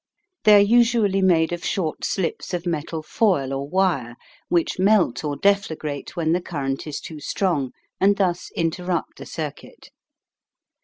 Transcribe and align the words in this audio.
They 0.45 0.55
are 0.55 0.65
usually 0.65 1.21
made 1.21 1.53
of 1.53 1.63
short 1.63 2.03
slips 2.05 2.55
of 2.55 2.65
metal 2.65 3.03
foil 3.03 3.53
or 3.53 3.69
wire, 3.69 4.15
which 4.49 4.79
melt 4.79 5.23
or 5.23 5.35
deflagrate 5.37 6.15
when 6.15 6.31
the 6.33 6.41
current 6.41 6.87
is 6.87 6.99
too 6.99 7.19
strong, 7.19 7.71
and 7.99 8.17
thus 8.17 8.49
interrupt 8.55 9.19
the 9.19 9.27
circuit. 9.27 9.91